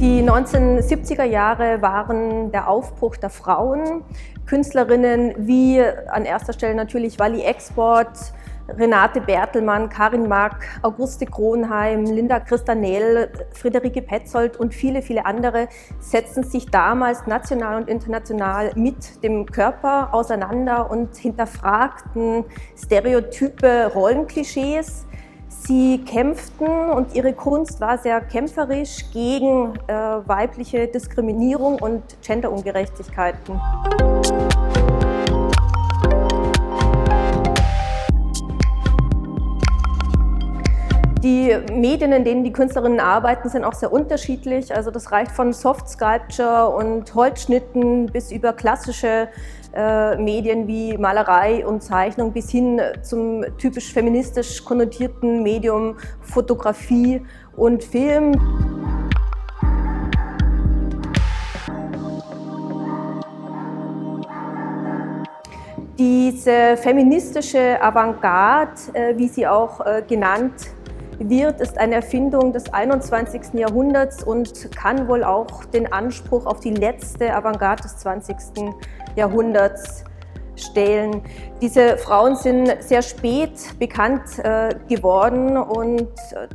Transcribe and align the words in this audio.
1970er 0.00 1.24
Jahre 1.24 1.82
waren 1.82 2.50
der 2.52 2.68
Aufbruch 2.68 3.16
der 3.16 3.28
Frauen. 3.28 4.02
Künstlerinnen 4.46 5.34
wie 5.36 5.82
an 5.82 6.24
erster 6.24 6.54
Stelle 6.54 6.74
natürlich 6.74 7.18
Wally 7.18 7.42
Export, 7.42 8.08
Renate 8.78 9.20
Bertelmann, 9.20 9.90
Karin 9.90 10.26
Mack, 10.26 10.64
Auguste 10.80 11.26
Kronheim, 11.26 12.04
Linda 12.04 12.40
Christanel, 12.40 13.30
Friederike 13.52 14.00
Petzold 14.00 14.56
und 14.56 14.72
viele, 14.72 15.02
viele 15.02 15.26
andere 15.26 15.68
setzten 15.98 16.44
sich 16.44 16.70
damals 16.70 17.26
national 17.26 17.82
und 17.82 17.88
international 17.88 18.72
mit 18.76 19.22
dem 19.22 19.44
Körper 19.44 20.14
auseinander 20.14 20.90
und 20.90 21.14
hinterfragten 21.16 22.44
Stereotype, 22.74 23.90
Rollenklischees. 23.94 25.06
Sie 25.70 25.98
kämpften 25.98 26.66
und 26.66 27.14
ihre 27.14 27.32
Kunst 27.32 27.80
war 27.80 27.96
sehr 27.96 28.20
kämpferisch 28.22 29.04
gegen 29.12 29.72
äh, 29.86 29.92
weibliche 30.26 30.88
Diskriminierung 30.88 31.76
und 31.80 32.02
Genderungerechtigkeiten. 32.26 33.60
Die 41.22 41.54
Medien, 41.74 42.12
in 42.12 42.24
denen 42.24 42.44
die 42.44 42.52
Künstlerinnen 42.52 42.98
arbeiten, 42.98 43.50
sind 43.50 43.62
auch 43.62 43.74
sehr 43.74 43.92
unterschiedlich. 43.92 44.74
Also 44.74 44.90
das 44.90 45.12
reicht 45.12 45.32
von 45.32 45.52
Soft 45.52 45.86
Sculpture 45.86 46.70
und 46.70 47.14
Holzschnitten 47.14 48.06
bis 48.06 48.32
über 48.32 48.54
klassische 48.54 49.28
äh, 49.74 50.16
Medien 50.16 50.66
wie 50.66 50.96
Malerei 50.96 51.66
und 51.66 51.82
Zeichnung 51.82 52.32
bis 52.32 52.48
hin 52.48 52.80
zum 53.02 53.44
typisch 53.58 53.92
feministisch 53.92 54.64
konnotierten 54.64 55.42
Medium 55.42 55.98
Fotografie 56.22 57.20
und 57.54 57.84
Film. 57.84 58.32
Diese 65.98 66.78
feministische 66.78 67.78
Avantgarde, 67.82 68.72
äh, 68.94 69.18
wie 69.18 69.28
sie 69.28 69.46
auch 69.46 69.84
äh, 69.84 70.02
genannt 70.08 70.54
wird, 71.20 71.60
ist 71.60 71.78
eine 71.78 71.96
Erfindung 71.96 72.52
des 72.52 72.72
21. 72.72 73.54
Jahrhunderts 73.54 74.22
und 74.24 74.74
kann 74.74 75.06
wohl 75.08 75.22
auch 75.22 75.64
den 75.66 75.92
Anspruch 75.92 76.46
auf 76.46 76.60
die 76.60 76.72
letzte 76.72 77.34
Avantgarde 77.34 77.82
des 77.82 77.98
20. 77.98 78.36
Jahrhunderts 79.16 80.04
stellen. 80.56 81.22
Diese 81.60 81.96
Frauen 81.96 82.36
sind 82.36 82.82
sehr 82.82 83.02
spät 83.02 83.52
bekannt 83.78 84.38
äh, 84.42 84.74
geworden 84.88 85.56
und 85.56 86.08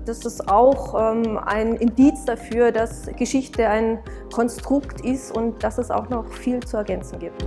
das 0.06 0.26
ist 0.26 0.48
auch 0.50 0.96
ähm, 1.14 1.38
ein 1.38 1.76
Indiz 1.76 2.26
dafür, 2.26 2.72
dass 2.72 3.08
Geschichte 3.18 3.68
ein 3.68 4.00
Konstrukt 4.34 5.02
ist 5.02 5.36
und 5.36 5.64
dass 5.64 5.78
es 5.78 5.92
auch 5.92 6.10
noch 6.10 6.28
viel 6.28 6.60
zu 6.62 6.78
ergänzen 6.78 7.20
gibt. 7.20 7.44